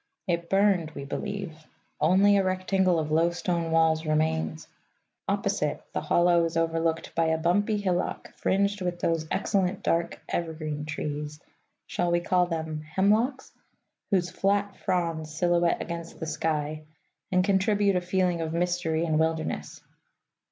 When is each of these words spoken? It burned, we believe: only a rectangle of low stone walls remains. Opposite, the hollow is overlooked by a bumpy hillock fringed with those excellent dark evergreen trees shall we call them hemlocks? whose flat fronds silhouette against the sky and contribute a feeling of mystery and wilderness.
It 0.25 0.49
burned, 0.49 0.89
we 0.95 1.05
believe: 1.05 1.55
only 1.99 2.35
a 2.35 2.43
rectangle 2.43 2.97
of 2.97 3.11
low 3.11 3.29
stone 3.29 3.69
walls 3.69 4.03
remains. 4.03 4.67
Opposite, 5.27 5.83
the 5.93 6.01
hollow 6.01 6.43
is 6.45 6.57
overlooked 6.57 7.13
by 7.13 7.25
a 7.25 7.37
bumpy 7.37 7.77
hillock 7.77 8.33
fringed 8.35 8.81
with 8.81 8.99
those 8.99 9.27
excellent 9.29 9.83
dark 9.83 10.19
evergreen 10.27 10.85
trees 10.85 11.39
shall 11.85 12.09
we 12.09 12.19
call 12.19 12.47
them 12.47 12.81
hemlocks? 12.81 13.51
whose 14.09 14.31
flat 14.31 14.75
fronds 14.75 15.31
silhouette 15.35 15.83
against 15.83 16.19
the 16.19 16.25
sky 16.25 16.81
and 17.31 17.43
contribute 17.43 17.95
a 17.95 18.01
feeling 18.01 18.41
of 18.41 18.53
mystery 18.55 19.05
and 19.05 19.19
wilderness. 19.19 19.81